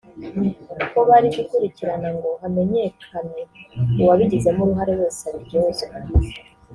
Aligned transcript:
ko 0.91 0.99
bari 1.09 1.27
gukurikirana 1.35 2.07
ngo 2.15 2.29
hamenyekane 2.41 3.41
uwabigizemo 4.01 4.61
uruhare 4.63 4.93
wese 4.99 5.21
abiryozwe 5.29 5.85